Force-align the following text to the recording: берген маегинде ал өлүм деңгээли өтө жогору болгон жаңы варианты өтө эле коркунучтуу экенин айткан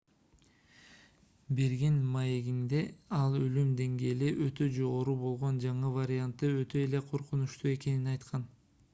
берген 1.57 1.97
маегинде 2.13 2.79
ал 3.17 3.35
өлүм 3.39 3.69
деңгээли 3.81 4.29
өтө 4.45 4.69
жогору 4.77 5.15
болгон 5.25 5.59
жаңы 5.65 5.91
варианты 5.97 6.49
өтө 6.63 6.79
эле 6.87 7.03
коркунучтуу 7.13 7.71
экенин 7.75 8.09
айткан 8.15 8.49